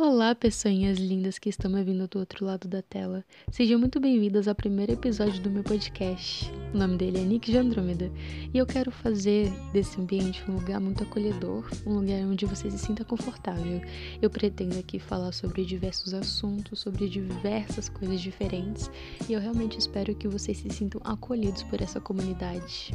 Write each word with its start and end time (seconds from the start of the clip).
Olá, 0.00 0.32
pessoinhas 0.32 0.96
lindas 0.96 1.40
que 1.40 1.48
estão 1.48 1.68
me 1.68 1.82
vindo 1.82 2.06
do 2.06 2.20
outro 2.20 2.46
lado 2.46 2.68
da 2.68 2.80
tela. 2.80 3.24
Sejam 3.50 3.80
muito 3.80 3.98
bem-vindas 3.98 4.46
ao 4.46 4.54
primeiro 4.54 4.92
episódio 4.92 5.42
do 5.42 5.50
meu 5.50 5.64
podcast. 5.64 6.48
O 6.72 6.78
nome 6.78 6.96
dele 6.96 7.18
é 7.18 7.24
Nick 7.24 7.50
de 7.50 7.58
Andrômeda 7.58 8.08
e 8.54 8.56
eu 8.56 8.64
quero 8.64 8.92
fazer 8.92 9.50
desse 9.72 10.00
ambiente 10.00 10.48
um 10.48 10.54
lugar 10.54 10.78
muito 10.78 11.02
acolhedor, 11.02 11.68
um 11.84 11.94
lugar 11.94 12.20
onde 12.20 12.46
você 12.46 12.70
se 12.70 12.78
sinta 12.78 13.04
confortável. 13.04 13.82
Eu 14.22 14.30
pretendo 14.30 14.78
aqui 14.78 15.00
falar 15.00 15.32
sobre 15.32 15.64
diversos 15.64 16.14
assuntos, 16.14 16.78
sobre 16.78 17.08
diversas 17.08 17.88
coisas 17.88 18.20
diferentes 18.20 18.88
e 19.28 19.32
eu 19.32 19.40
realmente 19.40 19.80
espero 19.80 20.14
que 20.14 20.28
vocês 20.28 20.58
se 20.58 20.70
sintam 20.70 21.00
acolhidos 21.02 21.64
por 21.64 21.82
essa 21.82 22.00
comunidade. 22.00 22.92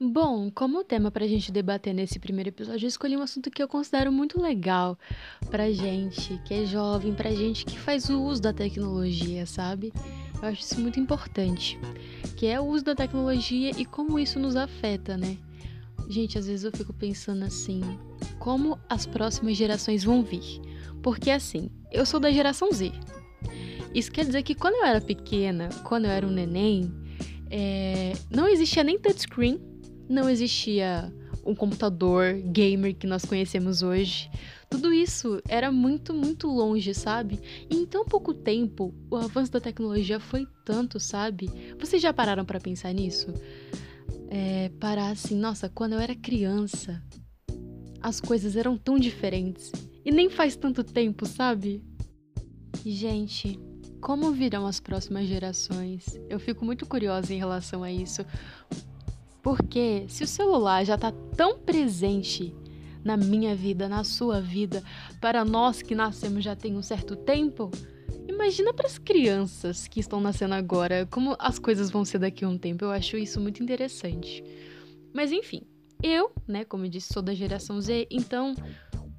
Bom, 0.00 0.48
como 0.48 0.84
tema 0.84 1.10
pra 1.10 1.26
gente 1.26 1.50
debater 1.50 1.92
nesse 1.92 2.20
primeiro 2.20 2.50
episódio, 2.50 2.84
eu 2.84 2.88
escolhi 2.88 3.16
um 3.16 3.22
assunto 3.22 3.50
que 3.50 3.60
eu 3.60 3.66
considero 3.66 4.12
muito 4.12 4.40
legal 4.40 4.96
pra 5.50 5.72
gente 5.72 6.40
que 6.44 6.54
é 6.54 6.64
jovem, 6.64 7.12
pra 7.12 7.32
gente 7.32 7.64
que 7.64 7.76
faz 7.76 8.08
o 8.08 8.22
uso 8.22 8.40
da 8.40 8.52
tecnologia, 8.52 9.44
sabe? 9.44 9.92
Eu 10.40 10.50
acho 10.50 10.62
isso 10.62 10.80
muito 10.80 11.00
importante, 11.00 11.76
que 12.36 12.46
é 12.46 12.60
o 12.60 12.64
uso 12.64 12.84
da 12.84 12.94
tecnologia 12.94 13.72
e 13.76 13.84
como 13.84 14.20
isso 14.20 14.38
nos 14.38 14.54
afeta, 14.54 15.16
né? 15.16 15.36
Gente, 16.08 16.38
às 16.38 16.46
vezes 16.46 16.62
eu 16.62 16.70
fico 16.70 16.92
pensando 16.92 17.44
assim, 17.44 17.80
como 18.38 18.78
as 18.88 19.04
próximas 19.04 19.56
gerações 19.56 20.04
vão 20.04 20.22
vir? 20.22 20.60
Porque 21.02 21.28
assim, 21.28 21.68
eu 21.90 22.06
sou 22.06 22.20
da 22.20 22.30
geração 22.30 22.70
Z. 22.70 22.92
Isso 23.92 24.12
quer 24.12 24.24
dizer 24.24 24.44
que 24.44 24.54
quando 24.54 24.74
eu 24.76 24.84
era 24.84 25.00
pequena, 25.00 25.70
quando 25.82 26.04
eu 26.04 26.12
era 26.12 26.24
um 26.24 26.30
neném, 26.30 26.88
é... 27.50 28.12
não 28.30 28.46
existia 28.46 28.84
nem 28.84 28.96
touchscreen, 28.96 29.67
não 30.08 30.28
existia 30.28 31.12
um 31.44 31.54
computador 31.54 32.34
gamer 32.34 32.94
que 32.94 33.06
nós 33.06 33.24
conhecemos 33.24 33.82
hoje. 33.82 34.30
Tudo 34.68 34.92
isso 34.92 35.40
era 35.48 35.72
muito, 35.72 36.12
muito 36.12 36.46
longe, 36.46 36.92
sabe? 36.92 37.40
E 37.70 37.76
em 37.76 37.86
tão 37.86 38.04
pouco 38.04 38.34
tempo, 38.34 38.94
o 39.10 39.16
avanço 39.16 39.50
da 39.50 39.60
tecnologia 39.60 40.20
foi 40.20 40.46
tanto, 40.64 41.00
sabe? 41.00 41.50
Vocês 41.78 42.02
já 42.02 42.12
pararam 42.12 42.44
para 42.44 42.60
pensar 42.60 42.92
nisso? 42.92 43.32
É, 44.28 44.70
parar 44.78 45.10
assim, 45.10 45.36
nossa, 45.36 45.70
quando 45.70 45.94
eu 45.94 45.98
era 45.98 46.14
criança, 46.14 47.02
as 48.00 48.20
coisas 48.20 48.56
eram 48.56 48.76
tão 48.76 48.98
diferentes. 48.98 49.72
E 50.04 50.10
nem 50.10 50.28
faz 50.28 50.54
tanto 50.54 50.84
tempo, 50.84 51.24
sabe? 51.24 51.82
Gente, 52.84 53.58
como 54.00 54.30
virão 54.32 54.66
as 54.66 54.80
próximas 54.80 55.26
gerações? 55.26 56.18
Eu 56.28 56.38
fico 56.38 56.64
muito 56.64 56.86
curiosa 56.86 57.32
em 57.32 57.38
relação 57.38 57.82
a 57.82 57.90
isso, 57.90 58.24
porque 59.42 60.04
se 60.08 60.24
o 60.24 60.26
celular 60.26 60.84
já 60.84 60.94
está 60.94 61.12
tão 61.36 61.58
presente 61.58 62.54
na 63.04 63.16
minha 63.16 63.54
vida, 63.54 63.88
na 63.88 64.04
sua 64.04 64.40
vida, 64.40 64.82
para 65.20 65.44
nós 65.44 65.82
que 65.82 65.94
nascemos 65.94 66.44
já 66.44 66.54
tem 66.56 66.76
um 66.76 66.82
certo 66.82 67.16
tempo, 67.16 67.70
imagina 68.28 68.72
para 68.72 68.86
as 68.86 68.98
crianças 68.98 69.86
que 69.86 70.00
estão 70.00 70.20
nascendo 70.20 70.54
agora, 70.54 71.06
como 71.10 71.36
as 71.38 71.58
coisas 71.58 71.90
vão 71.90 72.04
ser 72.04 72.18
daqui 72.18 72.44
a 72.44 72.48
um 72.48 72.58
tempo. 72.58 72.84
Eu 72.84 72.90
acho 72.90 73.16
isso 73.16 73.40
muito 73.40 73.62
interessante. 73.62 74.42
Mas 75.14 75.32
enfim, 75.32 75.62
eu, 76.02 76.30
né, 76.46 76.64
como 76.64 76.84
eu 76.84 76.90
disse, 76.90 77.12
sou 77.12 77.22
da 77.22 77.34
geração 77.34 77.80
Z, 77.80 78.06
então 78.10 78.54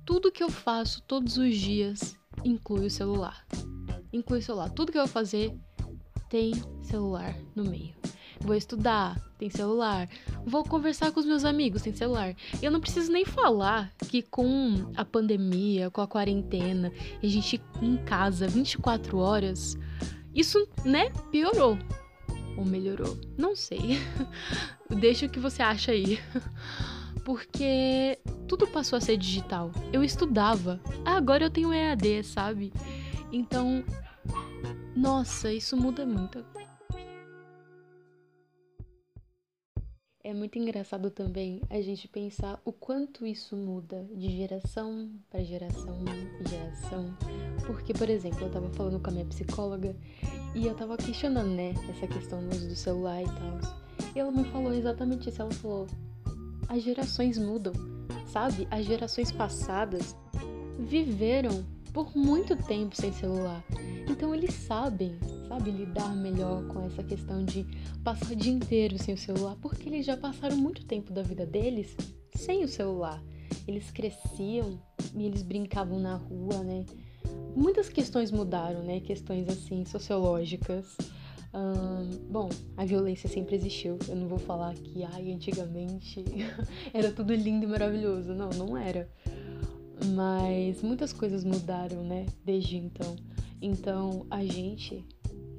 tudo 0.05 0.31
que 0.31 0.43
eu 0.43 0.49
faço 0.49 1.01
todos 1.03 1.37
os 1.37 1.55
dias 1.55 2.15
inclui 2.43 2.85
o 2.85 2.91
celular. 2.91 3.45
Inclui 4.13 4.39
o 4.39 4.43
celular. 4.43 4.69
Tudo 4.69 4.91
que 4.91 4.97
eu 4.97 5.03
vou 5.03 5.11
fazer 5.11 5.53
tem 6.29 6.53
celular 6.81 7.35
no 7.55 7.63
meio. 7.65 7.98
Vou 8.41 8.55
estudar, 8.55 9.19
tem 9.37 9.49
celular. 9.49 10.09
Vou 10.45 10.63
conversar 10.63 11.11
com 11.11 11.19
os 11.19 11.25
meus 11.25 11.43
amigos, 11.43 11.81
tem 11.81 11.93
celular. 11.93 12.35
Eu 12.61 12.71
não 12.71 12.79
preciso 12.79 13.11
nem 13.11 13.25
falar 13.25 13.91
que 14.07 14.21
com 14.21 14.91
a 14.95 15.03
pandemia, 15.03 15.89
com 15.89 16.01
a 16.01 16.07
quarentena, 16.07 16.91
a 17.21 17.27
gente 17.27 17.61
em 17.81 17.97
casa 17.97 18.47
24 18.47 19.17
horas, 19.17 19.77
isso, 20.33 20.67
né, 20.85 21.09
piorou. 21.31 21.77
Ou 22.57 22.65
melhorou? 22.65 23.17
Não 23.37 23.55
sei. 23.55 23.99
Deixa 24.89 25.25
o 25.25 25.29
que 25.29 25.39
você 25.39 25.61
acha 25.61 25.91
aí. 25.91 26.19
Porque 27.23 28.19
tudo 28.47 28.67
passou 28.67 28.97
a 28.97 29.01
ser 29.01 29.17
digital. 29.17 29.71
Eu 29.93 30.03
estudava. 30.03 30.79
Agora 31.05 31.45
eu 31.45 31.49
tenho 31.49 31.73
EAD, 31.73 32.23
sabe? 32.23 32.73
Então, 33.31 33.83
nossa, 34.95 35.53
isso 35.53 35.77
muda 35.77 36.05
muito. 36.05 36.43
É 40.21 40.33
muito 40.33 40.59
engraçado 40.59 41.09
também 41.09 41.61
a 41.69 41.79
gente 41.79 42.05
pensar 42.05 42.61
o 42.65 42.73
quanto 42.73 43.25
isso 43.25 43.55
muda 43.55 44.05
de 44.13 44.29
geração 44.35 45.09
para 45.29 45.41
geração 45.43 45.97
e 46.41 46.49
geração. 46.49 47.17
Porque, 47.65 47.93
por 47.93 48.09
exemplo, 48.09 48.41
eu 48.41 48.51
tava 48.51 48.69
falando 48.71 48.99
com 48.99 49.09
a 49.09 49.13
minha 49.13 49.25
psicóloga 49.25 49.95
e 50.53 50.67
eu 50.67 50.75
tava 50.75 50.97
questionando, 50.97 51.51
né, 51.51 51.73
essa 51.89 52.05
questão 52.05 52.45
do 52.45 52.53
uso 52.53 52.67
do 52.67 52.75
celular 52.75 53.21
e 53.21 53.27
tal. 53.27 54.13
E 54.13 54.19
ela 54.19 54.29
me 54.29 54.43
falou 54.43 54.73
exatamente 54.73 55.29
isso. 55.29 55.41
Ela 55.41 55.51
falou: 55.51 55.87
as 56.67 56.83
gerações 56.83 57.37
mudam, 57.37 57.71
sabe? 58.27 58.67
As 58.69 58.85
gerações 58.85 59.31
passadas 59.31 60.17
viveram 60.79 61.65
por 61.93 62.13
muito 62.13 62.57
tempo 62.57 62.93
sem 62.93 63.13
celular. 63.13 63.63
Então 64.09 64.35
eles 64.35 64.53
sabem, 64.53 65.17
sabe, 65.49 65.71
lidar 65.71 66.15
melhor 66.15 66.63
com 66.67 66.79
essa 66.85 67.03
questão 67.03 67.43
de 67.43 67.65
passar 68.03 68.31
o 68.31 68.35
dia 68.35 68.53
inteiro 68.53 68.99
sem 68.99 69.15
o 69.15 69.17
celular, 69.17 69.57
porque 69.59 69.89
eles 69.89 70.05
já 70.05 70.15
passaram 70.15 70.55
muito 70.55 70.85
tempo 70.85 71.11
da 71.11 71.23
vida 71.23 71.43
deles 71.43 71.97
sem 72.35 72.63
o 72.63 72.67
celular. 72.67 73.21
Eles 73.67 73.89
cresciam 73.89 74.79
e 75.15 75.25
eles 75.25 75.41
brincavam 75.41 75.99
na 75.99 76.15
rua, 76.15 76.63
né? 76.63 76.85
Muitas 77.55 77.89
questões 77.89 78.31
mudaram, 78.31 78.83
né? 78.83 78.99
Questões 78.99 79.49
assim 79.49 79.83
sociológicas. 79.85 80.95
bom, 82.29 82.49
a 82.77 82.85
violência 82.85 83.27
sempre 83.27 83.55
existiu. 83.55 83.97
Eu 84.07 84.15
não 84.15 84.27
vou 84.27 84.37
falar 84.37 84.75
que, 84.75 85.03
ai, 85.03 85.31
antigamente 85.31 86.23
era 86.93 87.11
tudo 87.11 87.33
lindo 87.33 87.65
e 87.65 87.67
maravilhoso. 87.67 88.35
Não, 88.35 88.49
não 88.49 88.77
era. 88.77 89.09
Mas 90.15 90.83
muitas 90.83 91.11
coisas 91.11 91.43
mudaram, 91.43 92.03
né, 92.03 92.27
desde 92.45 92.77
então. 92.77 93.15
Então, 93.61 94.25
a 94.29 94.45
gente, 94.45 95.05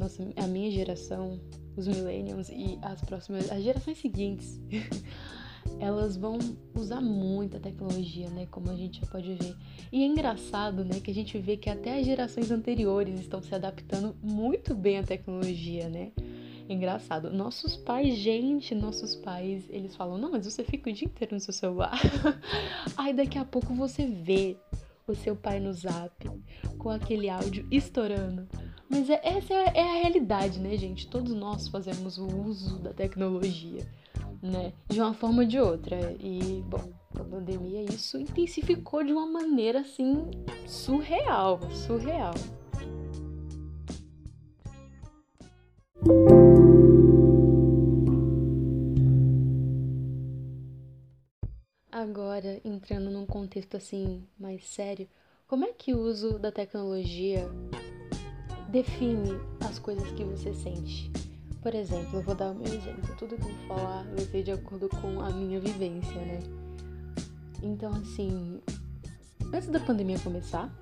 nossa, 0.00 0.26
a 0.34 0.46
minha 0.46 0.70
geração, 0.70 1.38
os 1.76 1.86
millennials 1.86 2.48
e 2.48 2.78
as 2.80 3.02
próximas, 3.02 3.52
as 3.52 3.62
gerações 3.62 3.98
seguintes, 3.98 4.58
elas 5.78 6.16
vão 6.16 6.38
usar 6.74 7.02
muita 7.02 7.60
tecnologia, 7.60 8.30
né, 8.30 8.46
como 8.50 8.70
a 8.70 8.76
gente 8.76 9.02
já 9.02 9.06
pode 9.06 9.34
ver. 9.34 9.54
E 9.92 10.02
é 10.02 10.06
engraçado, 10.06 10.86
né, 10.86 11.00
que 11.00 11.10
a 11.10 11.14
gente 11.14 11.38
vê 11.38 11.58
que 11.58 11.68
até 11.68 12.00
as 12.00 12.06
gerações 12.06 12.50
anteriores 12.50 13.20
estão 13.20 13.42
se 13.42 13.54
adaptando 13.54 14.16
muito 14.22 14.74
bem 14.74 14.98
à 14.98 15.02
tecnologia, 15.02 15.88
né? 15.90 16.12
Engraçado. 16.66 17.32
Nossos 17.32 17.76
pais, 17.76 18.16
gente, 18.16 18.76
nossos 18.76 19.16
pais, 19.16 19.64
eles 19.68 19.96
falam: 19.96 20.16
não, 20.16 20.30
mas 20.30 20.44
você 20.44 20.62
fica 20.62 20.88
o 20.88 20.92
dia 20.92 21.08
inteiro 21.08 21.34
no 21.34 21.40
seu 21.40 21.52
celular. 21.52 21.98
Aí 22.96 23.12
daqui 23.12 23.38
a 23.38 23.44
pouco 23.44 23.74
você 23.74 24.06
vê 24.06 24.56
o 25.04 25.14
seu 25.14 25.34
pai 25.34 25.58
no 25.58 25.72
zap 25.72 26.30
com 26.78 26.88
aquele 26.88 27.28
áudio 27.28 27.66
estourando. 27.72 28.46
Mas 28.90 29.08
é, 29.08 29.20
essa 29.22 29.54
é, 29.54 29.72
é 29.76 29.82
a 29.82 30.02
realidade, 30.02 30.58
né, 30.58 30.76
gente? 30.76 31.06
Todos 31.06 31.32
nós 31.32 31.68
fazemos 31.68 32.18
o 32.18 32.26
uso 32.26 32.76
da 32.80 32.92
tecnologia, 32.92 33.86
né? 34.42 34.72
De 34.88 35.00
uma 35.00 35.14
forma 35.14 35.42
ou 35.42 35.48
de 35.48 35.60
outra. 35.60 35.96
E, 36.18 36.60
bom, 36.66 36.92
a 37.14 37.22
pandemia 37.22 37.84
isso 37.84 38.18
intensificou 38.18 39.04
de 39.04 39.12
uma 39.12 39.26
maneira 39.26 39.82
assim 39.82 40.28
surreal, 40.66 41.60
surreal. 41.70 42.34
Agora, 51.92 52.60
entrando 52.64 53.08
num 53.08 53.24
contexto 53.24 53.76
assim 53.76 54.26
mais 54.36 54.66
sério, 54.66 55.06
como 55.46 55.64
é 55.64 55.72
que 55.72 55.94
o 55.94 56.00
uso 56.00 56.40
da 56.40 56.50
tecnologia 56.50 57.48
define 58.70 59.32
as 59.60 59.78
coisas 59.78 60.08
que 60.12 60.24
você 60.24 60.54
sente? 60.54 61.10
Por 61.60 61.74
exemplo, 61.74 62.18
eu 62.18 62.22
vou 62.22 62.34
dar 62.34 62.52
o 62.52 62.54
meu 62.54 62.72
exemplo. 62.72 63.14
Tudo 63.18 63.36
que 63.36 63.42
eu 63.42 63.54
vou 63.54 63.76
falar 63.76 64.04
vai 64.04 64.24
ser 64.24 64.42
de 64.42 64.52
acordo 64.52 64.88
com 64.88 65.20
a 65.20 65.30
minha 65.30 65.60
vivência, 65.60 66.14
né? 66.14 66.38
Então, 67.62 67.92
assim, 67.92 68.60
antes 69.52 69.68
da 69.68 69.80
pandemia 69.80 70.18
começar, 70.20 70.72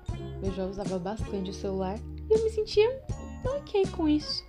eu 0.41 0.53
já 0.53 0.65
usava 0.65 0.97
bastante 0.97 1.49
o 1.49 1.53
celular 1.53 1.99
e 2.29 2.33
eu 2.33 2.43
me 2.43 2.49
sentia 2.49 3.03
ok 3.43 3.85
com 3.87 4.07
isso. 4.07 4.43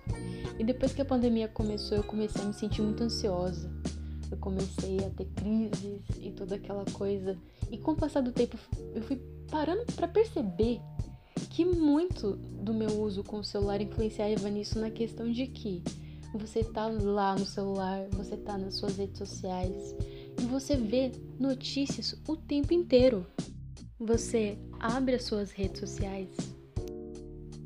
E 0.57 0.63
depois 0.63 0.93
que 0.93 1.01
a 1.01 1.05
pandemia 1.05 1.47
começou, 1.47 1.97
eu 1.97 2.03
comecei 2.03 2.41
a 2.41 2.45
me 2.45 2.53
sentir 2.53 2.81
muito 2.81 3.03
ansiosa. 3.03 3.69
Eu 4.29 4.37
comecei 4.37 4.99
a 4.99 5.09
ter 5.09 5.25
crises 5.35 6.01
e 6.21 6.31
toda 6.31 6.55
aquela 6.55 6.85
coisa. 6.93 7.37
E 7.69 7.77
com 7.77 7.91
o 7.91 7.95
passar 7.95 8.21
do 8.21 8.31
tempo, 8.31 8.57
eu 8.95 9.01
fui 9.01 9.21
parando 9.49 9.85
para 9.93 10.07
perceber 10.07 10.79
que 11.51 11.65
muito 11.65 12.37
do 12.63 12.73
meu 12.73 13.01
uso 13.01 13.23
com 13.23 13.39
o 13.39 13.43
celular 13.43 13.81
influenciava 13.81 14.49
nisso 14.49 14.79
na 14.79 14.89
questão 14.89 15.29
de 15.29 15.47
que 15.47 15.83
você 16.33 16.63
tá 16.63 16.87
lá 16.87 17.35
no 17.35 17.45
celular, 17.45 18.07
você 18.11 18.37
tá 18.37 18.57
nas 18.57 18.75
suas 18.75 18.97
redes 18.97 19.17
sociais 19.17 19.93
e 20.41 20.45
você 20.45 20.77
vê 20.77 21.11
notícias 21.37 22.15
o 22.25 22.37
tempo 22.37 22.73
inteiro. 22.73 23.27
Você 23.99 24.57
abre 24.79 25.15
as 25.15 25.25
suas 25.25 25.51
redes 25.51 25.81
sociais, 25.81 26.29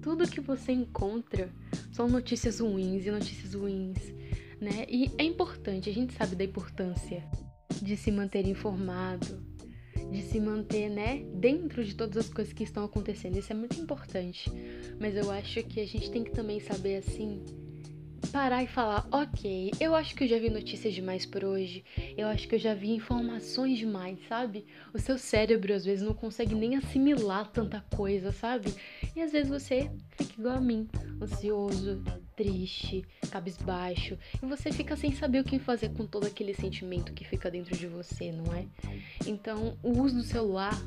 tudo 0.02 0.28
que 0.28 0.42
você 0.42 0.72
encontra 0.72 1.50
são 1.92 2.10
notícias 2.10 2.60
ruins 2.60 3.06
e 3.06 3.12
notícias 3.12 3.54
ruins, 3.54 3.98
né? 4.60 4.86
E 4.90 5.12
é 5.18 5.24
importante, 5.24 5.90
a 5.90 5.94
gente 5.94 6.14
sabe 6.14 6.36
da 6.36 6.44
importância 6.44 7.24
de 7.81 7.96
se 7.96 8.12
manter 8.12 8.48
informado, 8.48 9.44
de 10.16 10.24
se 10.24 10.40
manter, 10.40 10.90
né, 10.90 11.24
dentro 11.34 11.84
de 11.84 11.94
todas 11.94 12.18
as 12.18 12.30
coisas 12.30 12.54
que 12.54 12.64
estão 12.64 12.84
acontecendo. 12.84 13.38
Isso 13.38 13.52
é 13.52 13.56
muito 13.56 13.80
importante. 13.80 14.52
Mas 15.00 15.16
eu 15.16 15.30
acho 15.30 15.62
que 15.64 15.80
a 15.80 15.86
gente 15.86 16.10
tem 16.10 16.24
que 16.24 16.32
também 16.32 16.60
saber 16.60 16.98
assim 16.98 17.44
parar 18.32 18.64
e 18.64 18.68
falar, 18.68 19.08
ok, 19.12 19.72
eu 19.80 19.96
acho 19.96 20.16
que 20.16 20.24
eu 20.24 20.28
já 20.28 20.38
vi 20.40 20.50
notícias 20.50 20.94
demais 20.94 21.26
por 21.26 21.46
hoje, 21.46 21.84
eu 22.18 22.28
acho 22.28 22.48
que 22.48 22.56
eu 22.56 22.60
já 22.60 22.74
vi 22.74 22.92
informações 22.92 23.78
demais, 23.78 24.18
sabe? 24.28 24.66
O 24.94 25.00
seu 25.00 25.18
cérebro 25.18 25.74
às 25.74 25.86
vezes 25.86 26.04
não 26.06 26.14
consegue 26.14 26.56
nem 26.56 26.76
assimilar 26.76 27.52
tanta 27.52 27.86
coisa, 27.96 28.32
sabe? 28.32 28.74
E 29.16 29.22
às 29.22 29.32
vezes 29.32 29.50
você 29.50 29.90
fica 30.18 30.34
igual 30.38 30.58
a 30.58 30.62
mim, 30.62 30.88
ansioso, 31.22 32.04
triste, 32.36 33.06
cabisbaixo, 33.32 34.18
e 34.42 34.46
você 34.46 34.72
fica 34.72 34.96
sem 34.96 35.12
saber 35.12 35.40
o 35.40 35.44
que 35.44 35.60
fazer 35.60 35.90
com 35.90 36.06
todo 36.06 36.28
aquele 36.28 36.54
sentimento 36.54 37.14
que 37.14 37.24
fica 37.24 37.50
dentro 37.50 37.76
de 37.78 37.88
você, 37.88 38.32
não 38.32 38.54
é? 38.54 38.66
Então, 39.26 39.78
o 39.82 40.02
uso 40.02 40.16
do 40.16 40.24
celular 40.24 40.78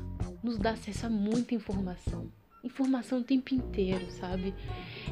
nos 0.43 0.57
dá 0.57 0.71
acesso 0.71 1.05
a 1.05 1.09
muita 1.09 1.55
informação 1.55 2.31
informação 2.63 3.19
o 3.19 3.23
tempo 3.23 3.53
inteiro, 3.53 4.11
sabe? 4.11 4.53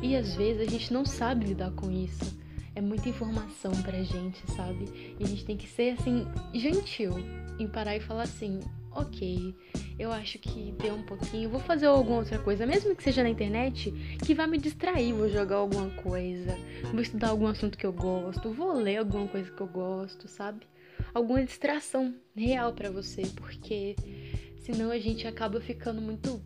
E 0.01 0.15
às 0.15 0.35
vezes 0.35 0.67
a 0.67 0.69
gente 0.69 0.91
não 0.91 1.05
sabe 1.05 1.45
lidar 1.45 1.71
com 1.71 1.89
isso. 1.91 2.37
É 2.75 2.81
muita 2.81 3.09
informação 3.09 3.71
pra 3.81 4.03
gente, 4.03 4.39
sabe? 4.51 5.15
E 5.19 5.23
a 5.23 5.27
gente 5.27 5.45
tem 5.45 5.57
que 5.57 5.67
ser 5.67 5.91
assim, 5.91 6.27
gentil 6.53 7.13
em 7.57 7.67
parar 7.67 7.95
e 7.95 7.99
falar 7.99 8.23
assim: 8.23 8.59
ok, 8.97 9.55
eu 9.99 10.11
acho 10.11 10.39
que 10.39 10.73
deu 10.81 10.95
um 10.95 11.03
pouquinho, 11.03 11.49
vou 11.49 11.59
fazer 11.59 11.85
alguma 11.85 12.17
outra 12.17 12.39
coisa, 12.39 12.65
mesmo 12.65 12.95
que 12.95 13.03
seja 13.03 13.21
na 13.21 13.29
internet, 13.29 13.91
que 14.25 14.33
vai 14.33 14.47
me 14.47 14.57
distrair. 14.57 15.13
Vou 15.13 15.29
jogar 15.29 15.57
alguma 15.57 15.89
coisa, 16.01 16.57
vou 16.91 17.01
estudar 17.01 17.29
algum 17.29 17.45
assunto 17.45 17.77
que 17.77 17.85
eu 17.85 17.93
gosto, 17.93 18.51
vou 18.51 18.73
ler 18.73 18.97
alguma 18.97 19.27
coisa 19.27 19.51
que 19.51 19.61
eu 19.61 19.67
gosto, 19.67 20.27
sabe? 20.27 20.67
Alguma 21.13 21.43
distração 21.43 22.15
real 22.35 22.73
para 22.73 22.89
você, 22.89 23.21
porque 23.35 23.95
senão 24.59 24.89
a 24.89 24.97
gente 24.97 25.27
acaba 25.27 25.61
ficando 25.61 26.01
muito 26.01 26.41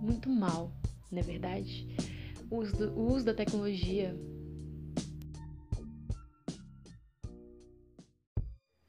muito 0.00 0.28
mal, 0.28 0.72
não 1.10 1.20
é 1.20 1.22
verdade? 1.22 1.86
O 2.50 2.56
uso, 2.56 2.76
do, 2.76 2.92
o 2.92 3.12
uso 3.12 3.24
da 3.24 3.32
tecnologia 3.32 4.14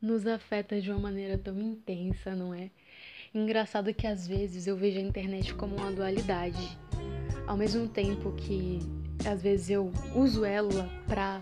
nos 0.03 0.27
afeta 0.27 0.81
de 0.81 0.91
uma 0.91 0.99
maneira 0.99 1.37
tão 1.37 1.57
intensa, 1.61 2.35
não 2.35 2.53
é? 2.53 2.69
Engraçado 3.33 3.93
que 3.93 4.05
às 4.05 4.27
vezes 4.27 4.67
eu 4.67 4.75
vejo 4.75 4.99
a 4.99 5.01
internet 5.01 5.53
como 5.55 5.77
uma 5.77 5.89
dualidade. 5.93 6.77
Ao 7.47 7.55
mesmo 7.55 7.87
tempo 7.87 8.33
que 8.33 8.79
às 9.25 9.41
vezes 9.41 9.69
eu 9.69 9.93
uso 10.13 10.43
ela 10.43 10.89
pra 11.07 11.41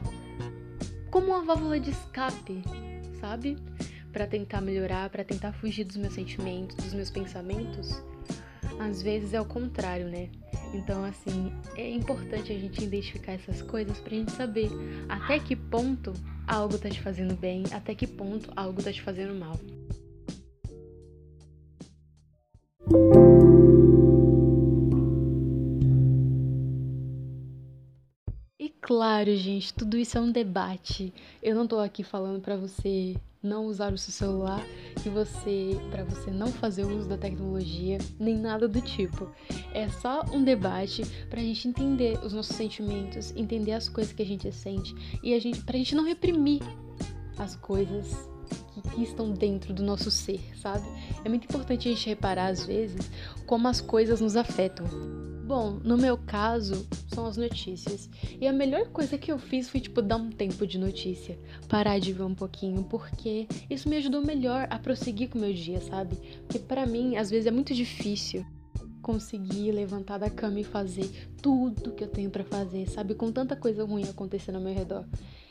como 1.10 1.28
uma 1.28 1.44
válvula 1.44 1.80
de 1.80 1.90
escape, 1.90 2.62
sabe? 3.19 3.58
Para 4.13 4.28
tentar 4.28 4.62
melhorar, 4.62 5.10
para 5.10 5.24
tentar 5.24 5.54
fugir 5.54 5.84
dos 5.84 5.98
meus 5.98 6.13
sentimentos, 6.13 6.75
dos 6.75 6.94
meus 6.94 7.10
pensamentos 7.10 8.00
às 8.81 9.02
vezes 9.02 9.34
é 9.34 9.42
o 9.42 9.46
contrário, 9.46 10.08
né? 10.08 10.30
Então, 10.74 11.04
assim, 11.04 11.54
é 11.75 11.90
importante 11.90 12.52
a 12.52 12.58
gente 12.58 12.84
identificar 12.84 13.34
essas 13.34 13.62
coisas 13.62 14.00
pra 14.00 14.12
gente 14.12 14.31
saber 14.31 14.69
até 15.08 15.40
que 15.40 15.56
ponto 15.56 16.13
algo 16.51 16.77
tá 16.77 16.89
te 16.89 17.00
fazendo 17.00 17.33
bem, 17.36 17.63
até 17.71 17.95
que 17.95 18.06
ponto 18.06 18.51
algo 18.56 18.83
tá 18.83 18.92
te 18.92 19.01
fazendo 19.01 19.33
mal. 19.33 19.57
Claro, 29.01 29.36
gente, 29.36 29.74
tudo 29.74 29.98
isso 29.98 30.15
é 30.15 30.21
um 30.21 30.31
debate. 30.31 31.12
Eu 31.42 31.56
não 31.56 31.65
tô 31.65 31.80
aqui 31.80 32.03
falando 32.03 32.39
para 32.39 32.56
você 32.56 33.15
não 33.42 33.65
usar 33.65 33.92
o 33.92 33.98
seu 33.98 34.13
celular 34.13 34.63
e 35.03 35.09
você 35.09 35.75
para 35.89 36.03
você 36.03 36.30
não 36.30 36.51
fazer 36.51 36.86
uso 36.86 37.09
da 37.09 37.18
tecnologia 37.18 37.98
nem 38.19 38.38
nada 38.38 38.68
do 38.68 38.80
tipo. 38.80 39.27
É 39.74 39.89
só 39.89 40.24
um 40.31 40.44
debate 40.44 41.01
para 41.31 41.42
a 41.42 41.44
gente 41.44 41.68
entender 41.68 42.19
os 42.24 42.31
nossos 42.31 42.56
sentimentos, 42.56 43.33
entender 43.36 43.71
as 43.71 43.89
coisas 43.89 44.13
que 44.13 44.21
a 44.21 44.25
gente 44.25 44.51
sente 44.51 44.94
e 45.24 45.33
a 45.33 45.42
gente 45.42 45.63
para 45.63 45.77
a 45.77 45.80
gente 45.80 45.95
não 45.95 46.06
reprimir 46.06 46.62
as 47.39 47.56
coisas 47.56 48.30
que, 48.71 48.81
que 48.88 49.01
estão 49.01 49.31
dentro 49.31 49.74
do 49.74 49.81
nosso 49.81 50.12
ser, 50.12 50.42
sabe? 50.62 50.88
É 51.25 51.27
muito 51.27 51.45
importante 51.45 51.89
a 51.89 51.92
gente 51.92 52.07
reparar 52.07 52.50
às 52.50 52.68
vezes 52.68 53.09
como 53.48 53.68
as 53.68 53.81
coisas 53.81 54.21
nos 54.21 54.36
afetam. 54.36 54.86
Bom, 55.51 55.81
no 55.83 55.98
meu 55.98 56.18
caso, 56.18 56.88
são 57.13 57.25
as 57.25 57.36
notícias. 57.36 58.09
E 58.39 58.48
a 58.48 58.53
melhor 58.53 58.88
coisa 58.88 59.18
que 59.18 59.30
eu 59.30 59.38
fiz 59.38 59.68
foi, 59.68 59.81
tipo, 59.81 60.01
dar 60.01 60.15
um 60.15 60.30
tempo 60.30 60.65
de 60.65 60.77
notícia. 60.77 61.38
Parar 61.68 62.00
de 62.00 62.13
ver 62.13 62.24
um 62.24 62.33
pouquinho, 62.33 62.86
porque 62.86 63.50
isso 63.69 63.89
me 63.89 63.98
ajudou 63.98 64.25
melhor 64.25 64.65
a 64.69 64.80
prosseguir 64.80 65.27
com 65.27 65.38
o 65.38 65.42
meu 65.42 65.51
dia, 65.53 65.81
sabe? 65.81 66.15
Porque 66.48 66.57
para 66.57 66.86
mim, 66.86 67.18
às 67.18 67.30
vezes, 67.30 67.48
é 67.48 67.51
muito 67.51 67.74
difícil 67.74 68.45
conseguir 69.01 69.74
levantar 69.74 70.19
da 70.19 70.30
cama 70.30 70.62
e 70.62 70.63
fazer 70.63 71.12
tudo 71.42 71.92
que 71.92 72.06
eu 72.06 72.07
tenho 72.07 72.30
para 72.30 72.45
fazer, 72.45 72.89
sabe? 72.89 73.13
Com 73.13 73.30
tanta 73.30 73.53
coisa 73.53 73.83
ruim 73.83 74.06
acontecendo 74.06 74.56
ao 74.56 74.62
meu 74.62 74.74
redor. 74.74 75.03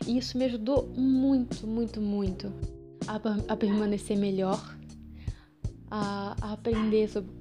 E 0.06 0.16
isso 0.16 0.38
me 0.38 0.46
ajudou 0.46 0.88
muito, 0.96 1.66
muito, 1.66 2.00
muito 2.00 2.50
a, 3.06 3.16
a 3.52 3.54
permanecer 3.54 4.16
melhor, 4.16 4.78
a, 5.90 6.36
a 6.40 6.52
aprender 6.54 7.06
sobre 7.06 7.39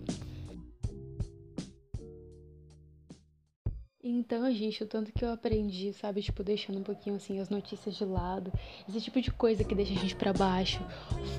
Então, 4.11 4.51
gente, 4.51 4.83
o 4.83 4.87
tanto 4.87 5.11
que 5.11 5.23
eu 5.23 5.31
aprendi, 5.31 5.93
sabe? 5.93 6.23
Tipo, 6.23 6.43
deixando 6.43 6.79
um 6.79 6.83
pouquinho 6.83 7.15
assim 7.15 7.39
as 7.39 7.47
notícias 7.47 7.95
de 7.95 8.03
lado, 8.03 8.51
esse 8.87 8.99
tipo 8.99 9.21
de 9.21 9.29
coisa 9.29 9.63
que 9.63 9.75
deixa 9.75 9.93
a 9.93 9.97
gente 9.97 10.15
para 10.15 10.33
baixo. 10.33 10.81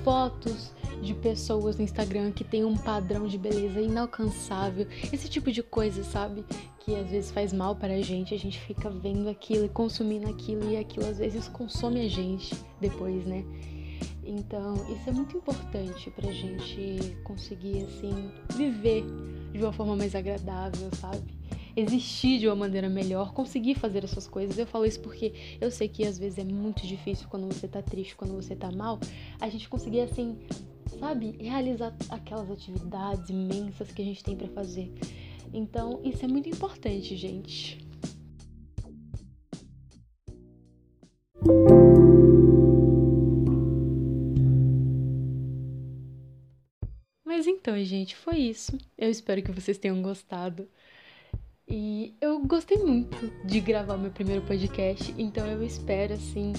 Fotos 0.05 0.71
de 1.01 1.13
pessoas 1.13 1.75
no 1.75 1.83
Instagram 1.83 2.31
que 2.31 2.45
tem 2.45 2.63
um 2.63 2.77
padrão 2.77 3.27
de 3.27 3.37
beleza 3.37 3.81
inalcançável. 3.81 4.87
Esse 5.11 5.27
tipo 5.27 5.51
de 5.51 5.61
coisa, 5.61 6.01
sabe? 6.05 6.45
Que 6.79 6.95
às 6.95 7.11
vezes 7.11 7.29
faz 7.31 7.51
mal 7.51 7.75
para 7.75 7.95
a 7.95 8.01
gente. 8.01 8.33
A 8.33 8.39
gente 8.39 8.57
fica 8.61 8.89
vendo 8.89 9.27
aquilo 9.27 9.65
e 9.65 9.69
consumindo 9.69 10.29
aquilo 10.29 10.71
e 10.71 10.77
aquilo 10.77 11.07
às 11.07 11.17
vezes 11.17 11.49
consome 11.49 11.99
a 11.99 12.07
gente 12.07 12.55
depois, 12.79 13.25
né? 13.25 13.43
Então, 14.23 14.75
isso 14.89 15.09
é 15.09 15.11
muito 15.11 15.35
importante 15.35 16.09
pra 16.11 16.31
gente 16.31 17.17
conseguir, 17.25 17.83
assim, 17.83 18.31
viver 18.55 19.03
de 19.51 19.61
uma 19.61 19.73
forma 19.73 19.93
mais 19.93 20.15
agradável, 20.15 20.89
sabe? 20.95 21.40
Existir 21.75 22.39
de 22.39 22.47
uma 22.47 22.55
maneira 22.55 22.89
melhor, 22.89 23.33
conseguir 23.33 23.75
fazer 23.75 24.03
essas 24.03 24.27
coisas. 24.27 24.57
Eu 24.57 24.65
falo 24.65 24.85
isso 24.85 24.99
porque 24.99 25.57
eu 25.59 25.71
sei 25.71 25.87
que 25.87 26.05
às 26.05 26.17
vezes 26.17 26.39
é 26.39 26.43
muito 26.43 26.85
difícil 26.85 27.27
quando 27.29 27.45
você 27.47 27.67
tá 27.67 27.81
triste, 27.81 28.15
quando 28.15 28.33
você 28.33 28.55
tá 28.55 28.71
mal, 28.71 28.99
a 29.39 29.49
gente 29.49 29.67
conseguir 29.69 30.01
assim, 30.01 30.37
sabe, 30.99 31.37
realizar 31.39 31.95
aquelas 32.09 32.49
atividades 32.49 33.29
imensas 33.29 33.91
que 33.91 34.01
a 34.01 34.05
gente 34.05 34.23
tem 34.23 34.35
para 34.35 34.47
fazer. 34.49 34.91
Então, 35.53 35.99
isso 36.03 36.23
é 36.23 36.27
muito 36.27 36.47
importante, 36.47 37.15
gente. 37.15 37.77
Mas 47.25 47.47
então, 47.47 47.83
gente, 47.83 48.15
foi 48.15 48.37
isso. 48.37 48.77
Eu 48.97 49.09
espero 49.09 49.41
que 49.41 49.51
vocês 49.51 49.77
tenham 49.77 50.01
gostado. 50.01 50.69
E 51.71 52.13
eu 52.19 52.45
gostei 52.45 52.77
muito 52.79 53.31
de 53.45 53.61
gravar 53.61 53.95
meu 53.95 54.11
primeiro 54.11 54.41
podcast, 54.41 55.15
então 55.17 55.47
eu 55.47 55.63
espero 55.63 56.13
assim 56.15 56.51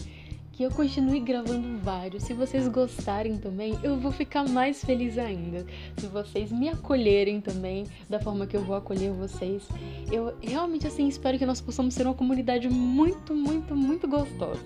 que 0.50 0.62
eu 0.62 0.71
continue 0.71 1.21
gravando 1.21 1.76
vários. 1.78 2.23
Se 2.23 2.33
vocês 2.33 2.66
gostarem 2.66 3.37
também, 3.37 3.78
eu 3.83 3.99
vou 3.99 4.11
ficar 4.11 4.49
mais 4.49 4.83
feliz 4.83 5.19
ainda. 5.19 5.66
Se 5.99 6.07
vocês 6.07 6.50
me 6.50 6.71
acolherem 6.71 7.42
também 7.42 7.87
da 8.09 8.19
forma 8.21 8.47
que 8.47 8.57
eu 8.57 8.64
vou 8.64 8.75
acolher 8.75 9.12
vocês, 9.12 9.69
eu 10.11 10.35
realmente 10.40 10.87
assim 10.87 11.07
espero 11.07 11.38
que 11.38 11.45
nós 11.45 11.61
possamos 11.61 11.92
ser 11.92 12.07
uma 12.07 12.14
comunidade 12.14 12.71
muito, 12.71 13.35
muito, 13.35 13.76
muito 13.76 14.09
gostosa. 14.09 14.64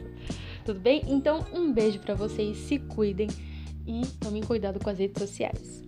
Tudo 0.65 0.79
bem? 0.79 1.03
Então, 1.09 1.45
um 1.53 1.73
beijo 1.73 1.99
para 1.99 2.15
vocês, 2.15 2.57
se 2.57 2.79
cuidem 2.79 3.26
e 3.85 4.07
tomem 4.21 4.45
cuidado 4.45 4.79
com 4.79 4.91
as 4.91 4.99
redes 4.99 5.21
sociais. 5.21 5.86